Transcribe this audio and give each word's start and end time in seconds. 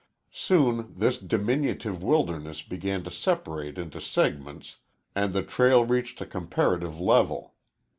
Soon 0.33 0.95
this 0.97 1.19
diminutive 1.19 2.01
wilderness 2.01 2.63
began 2.63 3.03
to 3.03 3.11
separate 3.11 3.77
into 3.77 4.01
segments 4.01 4.77
and 5.13 5.31
the 5.31 5.43
trail 5.43 5.85
reached 5.85 6.19
a 6.21 6.25
comparative 6.25 6.99
level. 6.99 7.53